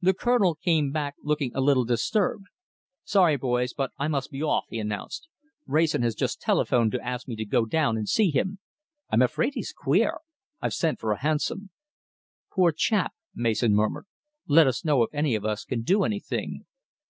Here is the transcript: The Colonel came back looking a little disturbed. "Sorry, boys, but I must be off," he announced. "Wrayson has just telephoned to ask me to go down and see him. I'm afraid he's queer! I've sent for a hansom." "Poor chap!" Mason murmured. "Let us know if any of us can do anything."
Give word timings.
The 0.00 0.14
Colonel 0.14 0.54
came 0.54 0.92
back 0.92 1.16
looking 1.22 1.52
a 1.54 1.60
little 1.60 1.84
disturbed. 1.84 2.46
"Sorry, 3.04 3.36
boys, 3.36 3.74
but 3.74 3.90
I 3.98 4.08
must 4.08 4.30
be 4.30 4.42
off," 4.42 4.64
he 4.70 4.78
announced. 4.78 5.28
"Wrayson 5.66 6.00
has 6.00 6.14
just 6.14 6.40
telephoned 6.40 6.90
to 6.92 7.06
ask 7.06 7.28
me 7.28 7.36
to 7.36 7.44
go 7.44 7.66
down 7.66 7.98
and 7.98 8.08
see 8.08 8.30
him. 8.30 8.60
I'm 9.10 9.20
afraid 9.20 9.52
he's 9.52 9.74
queer! 9.74 10.20
I've 10.62 10.72
sent 10.72 10.98
for 10.98 11.12
a 11.12 11.20
hansom." 11.20 11.68
"Poor 12.50 12.72
chap!" 12.74 13.12
Mason 13.34 13.74
murmured. 13.74 14.06
"Let 14.46 14.66
us 14.66 14.86
know 14.86 15.02
if 15.02 15.12
any 15.12 15.34
of 15.34 15.44
us 15.44 15.66
can 15.66 15.82
do 15.82 16.04
anything." 16.04 16.64